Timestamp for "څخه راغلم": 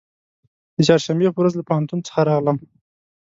2.07-2.57